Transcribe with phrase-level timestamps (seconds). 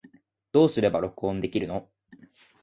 [0.51, 1.87] どうすれば録音できるの